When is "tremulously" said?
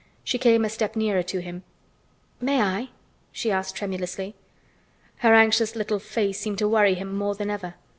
3.75-4.33